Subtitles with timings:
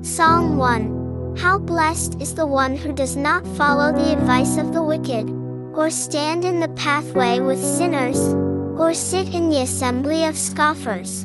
[0.00, 4.82] Psalm 1 How blessed is the one who does not follow the advice of the
[4.82, 5.28] wicked,
[5.74, 8.16] or stand in the pathway with sinners,
[8.78, 11.24] or sit in the assembly of scoffers.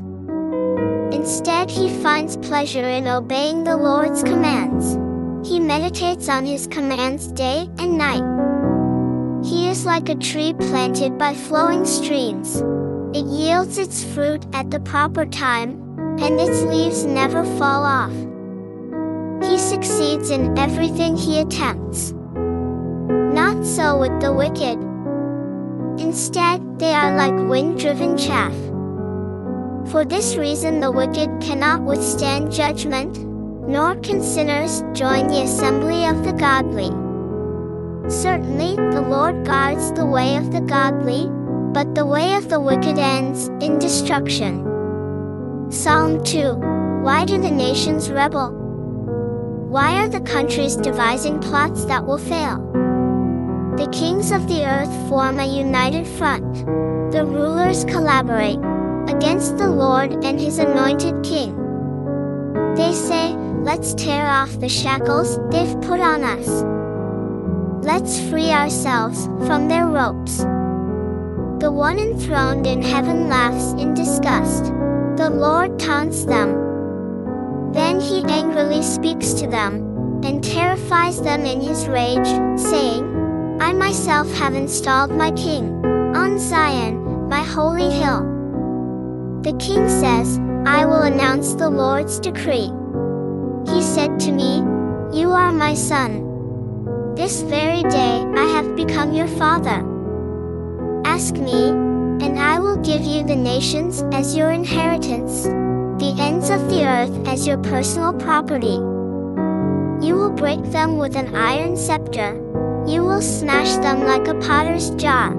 [1.13, 4.97] Instead, he finds pleasure in obeying the Lord's commands.
[5.47, 8.25] He meditates on his commands day and night.
[9.45, 12.63] He is like a tree planted by flowing streams.
[13.15, 15.79] It yields its fruit at the proper time,
[16.19, 18.32] and its leaves never fall off.
[19.53, 22.11] He succeeds in everything he attempts.
[22.33, 24.79] Not so with the wicked.
[26.01, 28.55] Instead, they are like wind driven chaff.
[29.91, 33.15] For this reason, the wicked cannot withstand judgment,
[33.69, 36.89] nor can sinners join the assembly of the godly.
[38.09, 41.27] Certainly, the Lord guards the way of the godly,
[41.73, 44.65] but the way of the wicked ends in destruction.
[45.69, 46.55] Psalm 2
[47.03, 48.62] Why do the nations rebel?
[49.73, 52.59] Why are the countries devising plots that will fail?
[53.75, 56.63] The kings of the earth form a united front.
[57.11, 58.59] The rulers collaborate
[59.09, 61.55] against the Lord and his anointed king.
[62.75, 66.47] They say, Let's tear off the shackles they've put on us.
[67.83, 70.37] Let's free ourselves from their ropes.
[71.63, 74.65] The one enthroned in heaven laughs in disgust.
[75.17, 76.72] The Lord taunts them.
[77.73, 82.27] Then he angrily speaks to them and terrifies them in his rage,
[82.59, 85.83] saying, I myself have installed my king
[86.15, 88.21] on Zion, my holy hill.
[89.41, 92.71] The king says, I will announce the Lord's decree.
[93.67, 94.57] He said to me,
[95.17, 97.15] You are my son.
[97.15, 99.83] This very day I have become your father.
[101.05, 105.47] Ask me, and I will give you the nations as your inheritance,
[106.03, 108.75] the ends of the earth as your personal property.
[110.05, 112.35] You will break them with an iron scepter,
[112.85, 115.31] you will smash them like a potter's jar.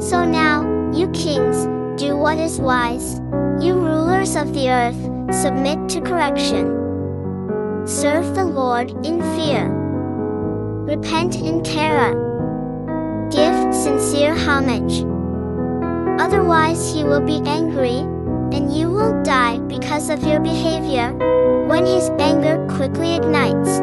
[0.00, 1.66] So now, you kings,
[2.02, 3.20] do what is wise.
[3.62, 5.00] You rulers of the earth,
[5.32, 6.66] submit to correction.
[7.86, 9.68] Serve the Lord in fear.
[10.92, 12.10] Repent in terror.
[13.30, 15.04] Give sincere homage.
[16.20, 18.02] Otherwise, he will be angry,
[18.52, 21.12] and you will die because of your behavior,
[21.68, 23.78] when his anger quickly ignites.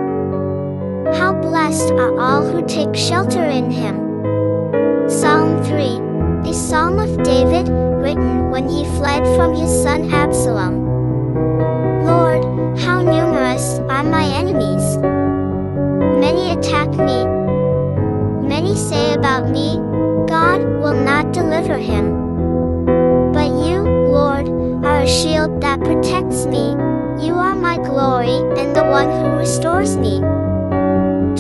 [1.18, 3.96] How blessed are all who take shelter in him.
[5.10, 10.84] Psalm 3 A psalm of David, written when he fled from his son Absalom.
[12.06, 12.44] Lord,
[12.80, 14.98] how numerous are my enemies!
[16.20, 17.26] Many attack me.
[18.48, 19.78] Many say about me,
[20.28, 22.25] God will not deliver him.
[25.06, 26.72] But you, Lord, are a shield that protects me.
[27.24, 30.20] You are my glory and the one who restores me.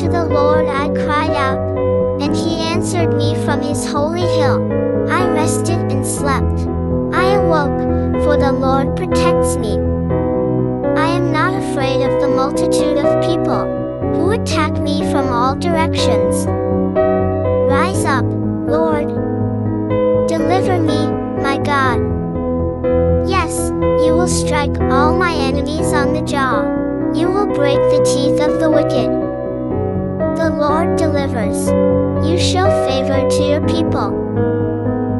[0.01, 4.71] To the Lord I cried out, and he answered me from his holy hill.
[5.09, 6.67] I rested and slept.
[7.11, 9.79] I awoke, for the Lord protects me.
[10.95, 13.65] I am not afraid of the multitude of people
[14.13, 16.45] who attack me from all directions.
[17.67, 18.25] Rise up,
[18.67, 19.07] Lord.
[20.27, 21.14] Deliver me,
[25.59, 26.63] on the jaw.
[27.13, 29.09] You will break the teeth of the wicked.
[30.35, 31.69] The Lord delivers.
[32.27, 34.11] You show favor to your people.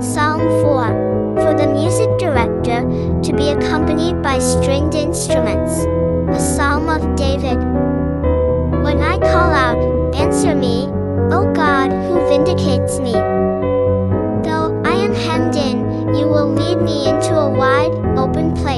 [0.01, 2.81] Psalm 4 For the music director
[3.22, 5.85] to be accompanied by stringed instruments.
[6.35, 7.57] A psalm of David.
[8.84, 10.88] When I call out, answer me,
[11.31, 13.13] O God who vindicates me.
[14.44, 18.75] Though I am hemmed in, you will lead me into a wide, open place.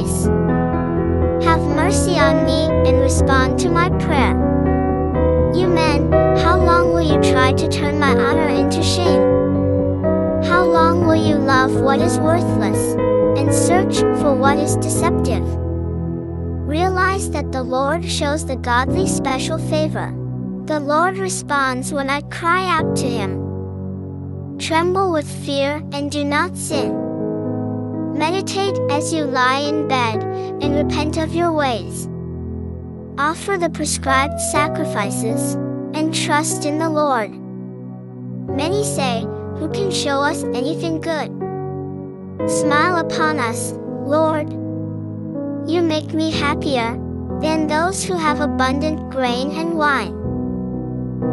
[2.88, 4.32] And respond to my prayer.
[5.54, 9.22] You men, how long will you try to turn my honor into shame?
[10.44, 12.96] How long will you love what is worthless
[13.38, 15.44] and search for what is deceptive?
[16.66, 20.14] Realize that the Lord shows the godly special favor.
[20.66, 24.58] The Lord responds when I cry out to him.
[24.60, 26.94] Tremble with fear and do not sin.
[28.18, 32.08] Meditate as you lie in bed and repent of your ways.
[33.20, 35.56] Offer the prescribed sacrifices
[35.96, 37.32] and trust in the Lord.
[38.48, 39.22] Many say,
[39.58, 41.32] Who can show us anything good?
[42.48, 43.72] Smile upon us,
[44.06, 44.52] Lord.
[45.68, 46.92] You make me happier
[47.42, 50.14] than those who have abundant grain and wine.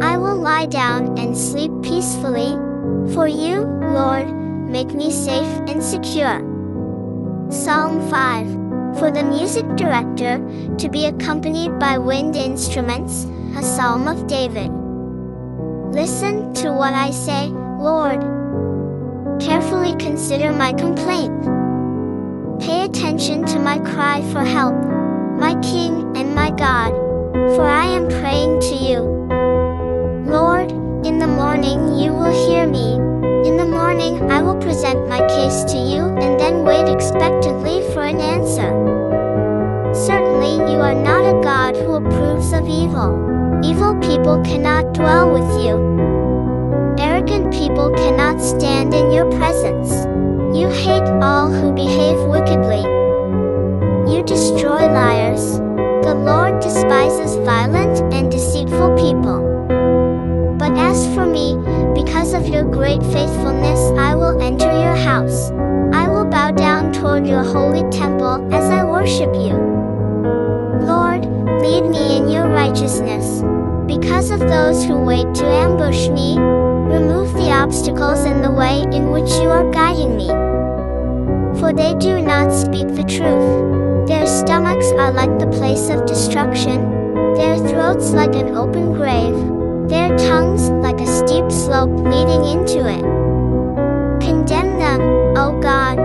[0.01, 2.57] I will lie down and sleep peacefully,
[3.13, 3.61] for you,
[3.93, 6.41] Lord, make me safe and secure.
[7.51, 8.64] Psalm 5
[8.99, 10.37] For the music director,
[10.77, 13.25] to be accompanied by wind instruments,
[13.57, 14.71] a psalm of David.
[15.93, 18.21] Listen to what I say, Lord.
[19.41, 21.43] Carefully consider my complaint.
[22.61, 24.75] Pay attention to my cry for help,
[25.37, 26.91] my King and my God,
[27.55, 28.99] for I am praying to you.
[30.25, 30.71] Lord,
[31.05, 33.04] in the morning you will hear me.
[33.85, 38.71] Morning I will present my case to you and then wait expectantly for an answer.
[39.93, 43.13] Certainly you are not a God who approves of evil.
[43.63, 45.77] Evil people cannot dwell with you.
[46.97, 49.93] Arrogant people cannot stand in your presence.
[50.57, 52.81] You hate all who behave wickedly.
[54.11, 55.59] You destroy liars.
[56.01, 57.84] The Lord despises violent
[62.85, 65.49] great faithfulness, I will enter your house.
[65.91, 69.57] I will bow down toward your holy temple as I worship you.
[70.85, 71.25] Lord,
[71.63, 73.41] lead me in your righteousness.
[73.87, 79.09] Because of those who wait to ambush me, remove the obstacles in the way in
[79.09, 80.27] which you are guiding me
[81.59, 84.07] for they do not speak the truth.
[84.07, 89.33] Their stomachs are like the place of destruction, their throats like an open grave,
[89.89, 93.03] their tongues like a steep slope leading into it.
[94.21, 95.01] Condemn them,
[95.37, 95.97] O God.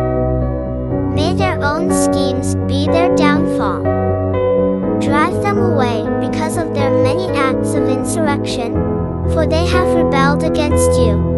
[1.14, 3.82] May their own schemes be their downfall.
[5.00, 8.74] Drive them away because of their many acts of insurrection,
[9.32, 11.28] for they have rebelled against you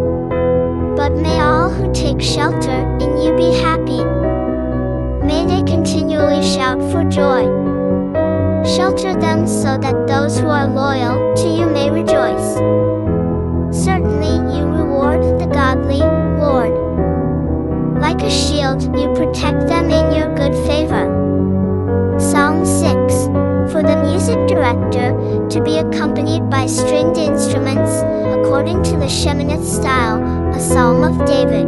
[0.94, 4.04] but may all who take shelter in you be happy.
[5.26, 7.44] May they continually shout for joy.
[8.76, 12.61] Shelter them so that those who are loyal to you may rejoice.
[24.72, 28.02] Director to be accompanied by stringed instruments,
[28.38, 30.22] according to the Sheminith style,
[30.54, 31.66] a psalm of David.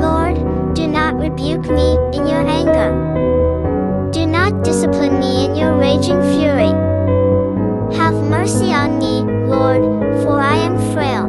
[0.00, 4.10] Lord, do not rebuke me in your anger.
[4.10, 6.72] Do not discipline me in your raging fury.
[7.96, 9.82] Have mercy on me, Lord,
[10.22, 11.26] for I am frail.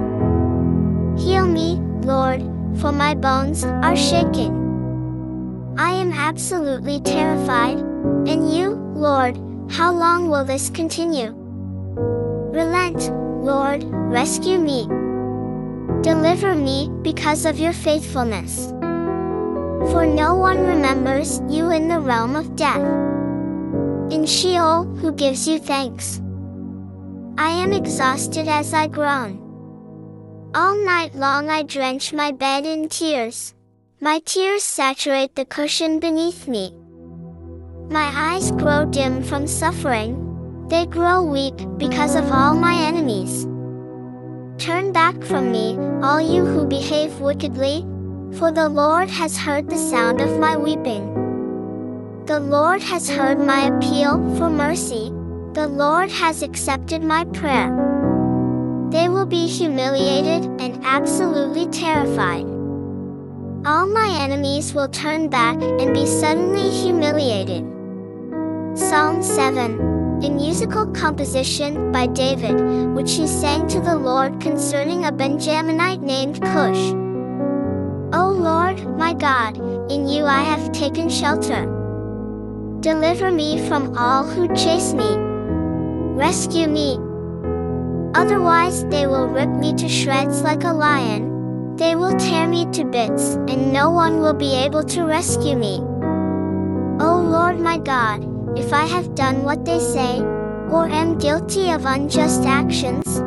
[1.18, 2.42] Heal me, Lord,
[2.80, 4.58] for my bones are shaken.
[5.78, 9.38] I am absolutely terrified, and you, Lord,
[9.70, 11.32] how long will this continue?
[12.52, 13.12] Relent,
[13.44, 14.88] Lord, rescue me.
[16.02, 18.70] Deliver me because of your faithfulness.
[19.92, 22.82] For no one remembers you in the realm of death.
[24.12, 26.20] In Sheol, who gives you thanks?
[27.38, 29.40] I am exhausted as I groan.
[30.56, 33.54] All night long I drench my bed in tears.
[34.02, 36.74] My tears saturate the cushion beneath me.
[37.92, 40.68] My eyes grow dim from suffering.
[40.70, 43.46] They grow weak because of all my enemies.
[44.64, 47.82] Turn back from me, all you who behave wickedly,
[48.38, 52.24] for the Lord has heard the sound of my weeping.
[52.28, 55.10] The Lord has heard my appeal for mercy.
[55.54, 57.74] The Lord has accepted my prayer.
[58.92, 62.46] They will be humiliated and absolutely terrified.
[63.66, 67.79] All my enemies will turn back and be suddenly humiliated.
[68.80, 72.56] Psalm 7, a musical composition by David,
[72.96, 76.94] which he sang to the Lord concerning a Benjaminite named Cush.
[78.14, 79.58] O Lord, my God,
[79.92, 81.66] in you I have taken shelter.
[82.80, 85.18] Deliver me from all who chase me.
[86.16, 86.98] Rescue me.
[88.16, 91.76] Otherwise, they will rip me to shreds like a lion.
[91.76, 95.80] They will tear me to bits, and no one will be able to rescue me.
[97.02, 100.20] O Lord my God, if I have done what they say,
[100.70, 103.20] or am guilty of unjust actions,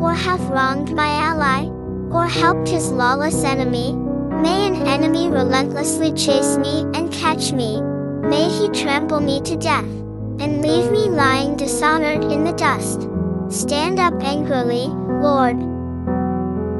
[0.00, 1.66] or have wronged my ally,
[2.10, 7.80] or helped his lawless enemy, may an enemy relentlessly chase me and catch me.
[8.22, 9.84] May he trample me to death,
[10.40, 13.08] and leave me lying dishonored in the dust.
[13.48, 14.86] Stand up angrily,
[15.22, 15.56] Lord.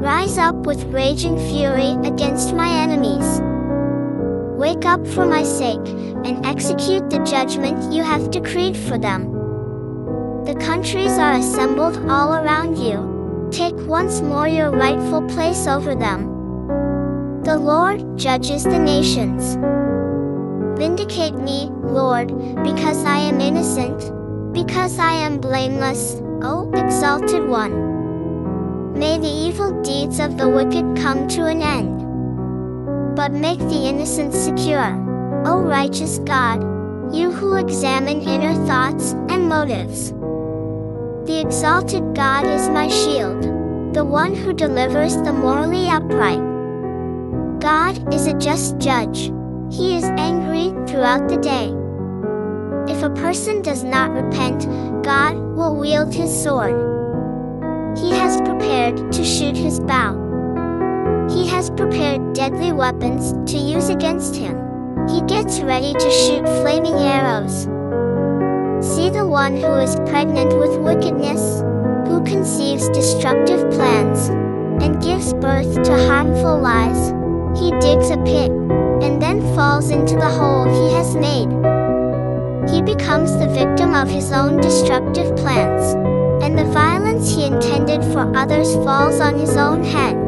[0.03, 3.41] Rise up with raging fury against my enemies.
[4.55, 5.85] Wake up for my sake,
[6.23, 9.31] and execute the judgment you have decreed for them.
[10.45, 13.49] The countries are assembled all around you.
[13.51, 16.31] Take once more your rightful place over them.
[17.43, 19.57] The Lord judges the nations.
[20.79, 22.29] Vindicate me, Lord,
[22.63, 23.99] because I am innocent,
[24.53, 28.93] because I am blameless, O exalted one.
[28.97, 31.94] May the evil deeds of the wicked come to an end
[33.15, 35.01] but make the innocent secure.
[35.45, 36.61] O righteous God,
[37.13, 40.11] you who examine inner thoughts and motives.
[41.25, 46.41] The exalted God is my shield, the one who delivers the morally upright.
[47.61, 49.31] God is a just judge.
[49.71, 51.73] He is angry throughout the day.
[52.93, 54.65] If a person does not repent,
[55.03, 56.75] God will wield his sword.
[57.97, 60.24] He has prepared to shoot his bow.
[61.29, 64.55] He has prepared deadly weapons to use against him.
[65.07, 67.63] He gets ready to shoot flaming arrows.
[68.85, 71.61] See the one who is pregnant with wickedness,
[72.07, 74.29] who conceives destructive plans,
[74.83, 77.09] and gives birth to harmful lies.
[77.59, 78.51] He digs a pit,
[79.01, 81.49] and then falls into the hole he has made.
[82.69, 85.93] He becomes the victim of his own destructive plans,
[86.43, 90.24] and the violence he intended for others falls on his own head.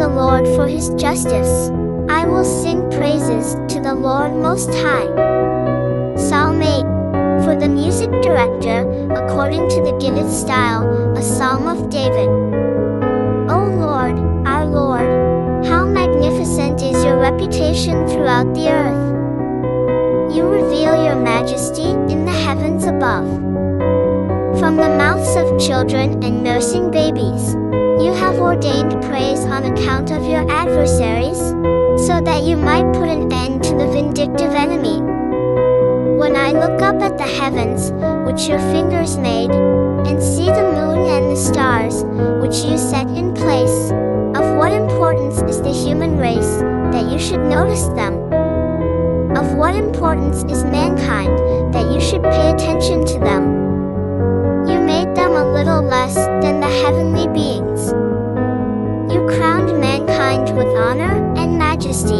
[0.00, 1.68] The Lord for his justice.
[2.08, 5.04] I will sing praises to the Lord Most High.
[6.16, 10.88] Psalm 8 For the music director, according to the Gittith style,
[11.18, 12.30] a psalm of David.
[13.52, 14.16] O Lord,
[14.48, 20.34] our Lord, how magnificent is your reputation throughout the earth.
[20.34, 23.28] You reveal your majesty in the heavens above.
[24.58, 27.54] From the mouths of children and nursing babies,
[28.02, 28.99] you have ordained
[30.80, 31.38] adversaries,
[32.06, 34.98] so that you might put an end to the vindictive enemy.
[36.16, 37.92] When I look up at the heavens,
[38.24, 42.02] which your fingers made, and see the moon and the stars,
[42.40, 43.90] which you set in place,
[44.40, 46.60] of what importance is the human race,
[46.92, 48.14] that you should notice them?
[49.36, 53.44] Of what importance is mankind, that you should pay attention to them?
[54.66, 57.69] You made them a little less than the heavenly beings.
[60.50, 62.18] With honor and majesty.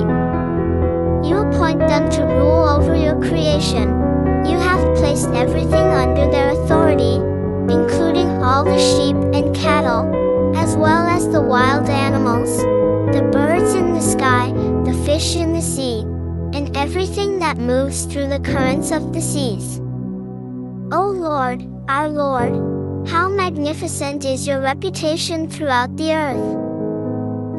[1.29, 3.89] You appoint them to rule over your creation.
[4.47, 7.17] You have placed everything under their authority,
[7.71, 12.57] including all the sheep and cattle, as well as the wild animals,
[13.15, 14.53] the birds in the sky,
[14.85, 16.03] the fish in the sea,
[16.57, 19.79] and everything that moves through the currents of the seas.
[20.93, 26.70] O Lord, our Lord, how magnificent is your reputation throughout the earth.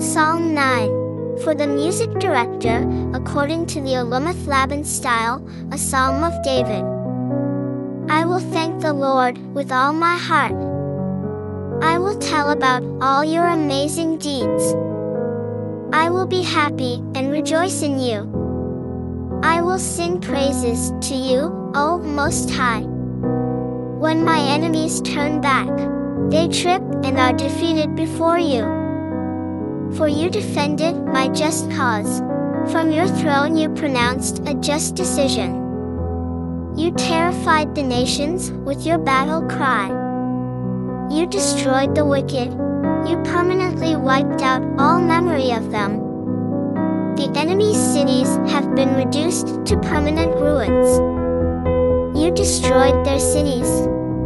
[0.02, 6.34] Psalm 9 for the music director, according to the Alamoth Laban style, a psalm of
[6.44, 6.84] David.
[8.10, 10.56] I will thank the Lord with all my heart.
[11.84, 14.74] I will tell about all your amazing deeds.
[15.94, 18.22] I will be happy and rejoice in you.
[19.44, 22.82] I will sing praises to you, O Most High.
[24.02, 25.70] When my enemies turn back,
[26.32, 28.81] they trip and are defeated before you.
[29.98, 32.20] For you defended my just cause.
[32.72, 35.56] From your throne you pronounced a just decision.
[36.78, 39.90] You terrified the nations with your battle cry.
[41.12, 42.52] You destroyed the wicked.
[43.08, 45.98] You permanently wiped out all memory of them.
[47.18, 51.00] The enemy's cities have been reduced to permanent ruins.
[52.18, 53.68] You destroyed their cities.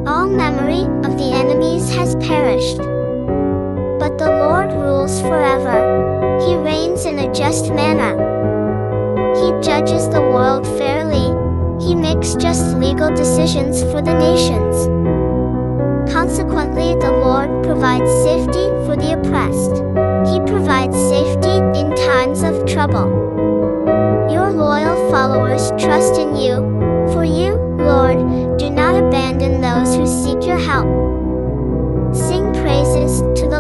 [0.05, 2.95] All memory of the enemies has perished.
[4.06, 6.38] But the Lord rules forever.
[6.46, 8.14] He reigns in a just manner.
[9.34, 11.34] He judges the world fairly.
[11.84, 14.86] He makes just legal decisions for the nations.
[16.14, 19.82] Consequently, the Lord provides safety for the oppressed.
[20.32, 23.10] He provides safety in times of trouble.
[24.32, 26.58] Your loyal followers trust in you.
[27.12, 30.95] For you, Lord, do not abandon those who seek your help.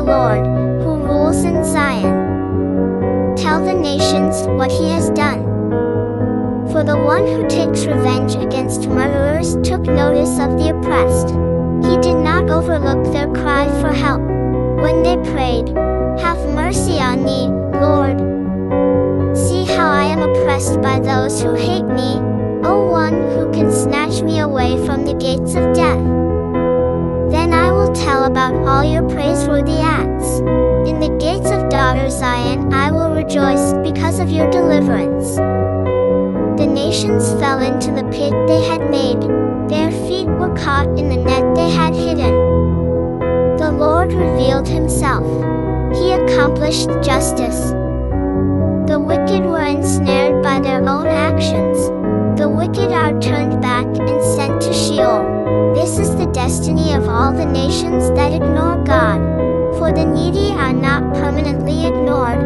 [0.05, 0.45] Lord,
[0.83, 3.35] who rules in Zion.
[3.35, 5.41] Tell the nations what he has done.
[6.71, 11.29] For the one who takes revenge against murderers took notice of the oppressed.
[11.89, 14.21] He did not overlook their cry for help.
[14.21, 15.69] When they prayed,
[16.19, 17.47] Have mercy on me,
[17.79, 18.17] Lord.
[19.35, 22.19] See how I am oppressed by those who hate me,
[22.63, 26.14] O one who can snatch me away from the gates of death.
[28.25, 30.39] About all your praiseworthy acts.
[30.89, 35.35] In the gates of daughter Zion I will rejoice because of your deliverance.
[36.59, 39.21] The nations fell into the pit they had made,
[39.69, 42.33] their feet were caught in the net they had hidden.
[43.57, 45.23] The Lord revealed himself.
[45.95, 47.69] He accomplished justice.
[48.89, 51.77] The wicked were ensnared by their own actions.
[52.39, 53.85] The wicked are turned back
[56.45, 59.19] destiny of all the nations that ignore God.
[59.79, 62.39] For the needy are not permanently ignored.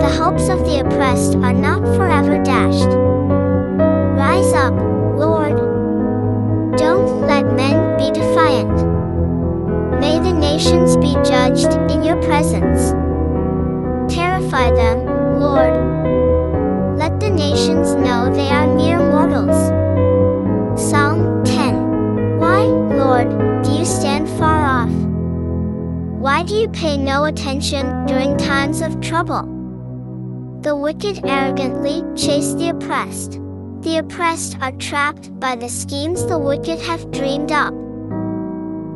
[0.00, 2.92] The hopes of the oppressed are not forever dashed.
[4.16, 4.74] Rise up,
[5.18, 5.56] Lord.
[6.78, 8.76] Don't let men be defiant.
[9.98, 12.92] May the nations be judged in your presence.
[14.14, 15.99] Terrify them, Lord.
[26.40, 29.42] Why do you pay no attention during times of trouble?
[30.62, 33.32] The wicked arrogantly chase the oppressed.
[33.82, 37.74] The oppressed are trapped by the schemes the wicked have dreamed up.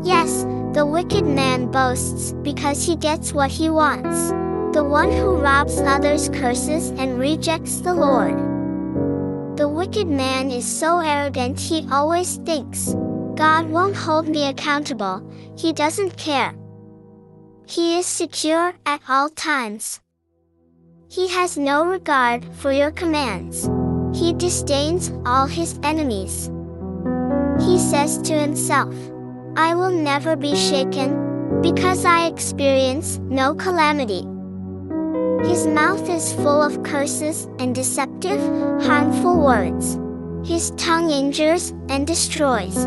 [0.03, 4.31] Yes, the wicked man boasts because he gets what he wants.
[4.75, 8.39] The one who robs others curses and rejects the Lord.
[9.59, 12.95] The wicked man is so arrogant he always thinks,
[13.35, 15.23] God won't hold me accountable,
[15.59, 16.55] he doesn't care.
[17.66, 20.00] He is secure at all times.
[21.09, 23.71] He has no regard for your commands.
[24.12, 26.50] He disdains all his enemies.
[27.61, 28.94] He says to himself,
[29.56, 34.26] I will never be shaken, because I experience no calamity.
[35.49, 38.40] His mouth is full of curses and deceptive,
[38.83, 39.99] harmful words.
[40.47, 42.87] His tongue injures and destroys.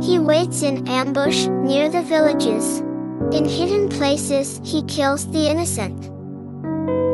[0.00, 2.82] He waits in ambush near the villages.
[3.30, 6.04] In hidden places, he kills the innocent.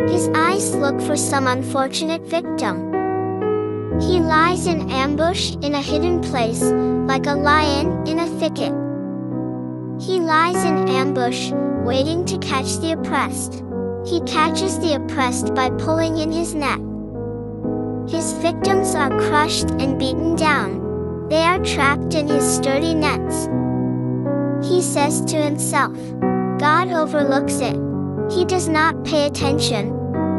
[0.09, 2.92] His eyes look for some unfortunate victim.
[4.00, 8.73] He lies in ambush in a hidden place, like a lion in a thicket.
[10.00, 11.50] He lies in ambush,
[11.85, 13.64] waiting to catch the oppressed.
[14.06, 16.78] He catches the oppressed by pulling in his net.
[18.09, 21.28] His victims are crushed and beaten down.
[21.28, 23.49] They are trapped in his sturdy nets.
[24.68, 25.92] He says to himself,
[26.59, 27.76] God overlooks it.
[28.30, 29.92] He does not pay attention.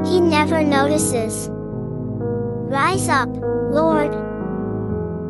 [0.05, 1.49] He never notices.
[1.51, 3.29] Rise up,
[3.71, 4.11] Lord.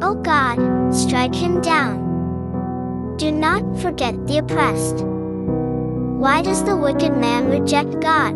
[0.01, 3.17] O God, strike him down.
[3.17, 5.03] Do not forget the oppressed.
[5.05, 8.33] Why does the wicked man reject God?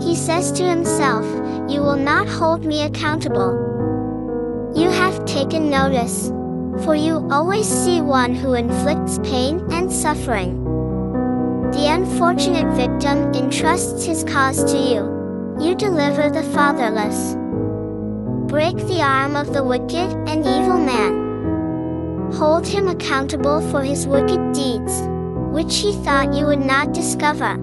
[0.00, 1.24] He says to himself,
[1.68, 4.72] You will not hold me accountable.
[4.74, 6.30] You have taken notice
[6.80, 10.64] for you always see one who inflicts pain and suffering.
[11.72, 15.22] The unfortunate victim entrusts his cause to you.
[15.60, 17.34] You deliver the fatherless.
[18.50, 22.32] Break the arm of the wicked and evil man.
[22.32, 25.02] Hold him accountable for his wicked deeds,
[25.52, 27.56] which he thought you would not discover.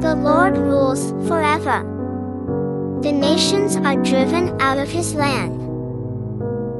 [0.00, 1.82] The Lord rules forever.
[3.02, 5.65] The nations are driven out of his land.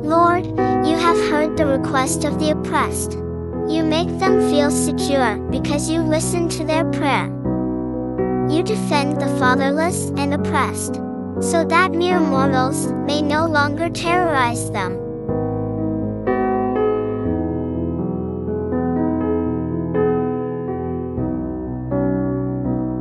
[0.07, 3.15] Lord, you have heard the request of the oppressed.
[3.69, 7.27] You make them feel secure because you listen to their prayer.
[8.49, 10.95] You defend the fatherless and oppressed,
[11.41, 15.06] so that mere mortals may no longer terrorize them.